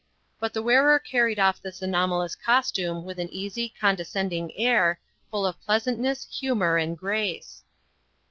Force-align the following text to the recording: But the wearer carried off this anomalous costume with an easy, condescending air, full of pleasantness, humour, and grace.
But 0.39 0.51
the 0.53 0.63
wearer 0.63 0.97
carried 0.97 1.37
off 1.37 1.61
this 1.61 1.83
anomalous 1.83 2.33
costume 2.35 3.05
with 3.05 3.19
an 3.19 3.29
easy, 3.31 3.71
condescending 3.79 4.51
air, 4.57 4.99
full 5.29 5.45
of 5.45 5.61
pleasantness, 5.61 6.25
humour, 6.31 6.77
and 6.79 6.97
grace. 6.97 7.63